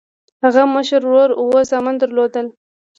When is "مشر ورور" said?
0.75-1.29